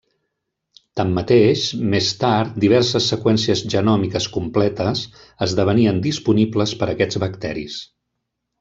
[0.99, 5.03] Tanmateix, més tard diverses seqüències genòmiques completes
[5.49, 7.81] esdevenien disponibles per aquests bacteris.